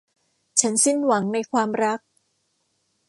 [0.61, 1.99] ฉันสิ้นหวังในความรัก